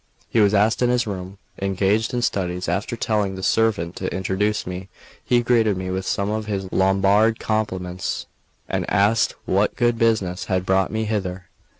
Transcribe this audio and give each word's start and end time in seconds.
He 0.27 0.39
was 0.39 0.51
in 0.81 0.89
his 0.89 1.05
room, 1.05 1.37
engaged 1.61 2.11
in 2.11 2.23
studies; 2.23 2.67
after 2.67 2.95
telling 2.97 3.35
the 3.35 3.43
servant 3.43 3.95
to 3.97 4.11
introduce 4.11 4.65
me, 4.65 4.89
he 5.23 5.43
greeted 5.43 5.77
me 5.77 5.91
with 5.91 6.07
some 6.07 6.31
of 6.31 6.47
his 6.47 6.71
Lombard 6.71 7.39
compliments, 7.39 8.25
and 8.67 8.89
asked 8.89 9.35
what 9.45 9.75
good 9.75 9.99
business 9.99 10.45
had 10.45 10.65
brought 10.65 10.89
me 10.91 11.05
hither. 11.05 11.49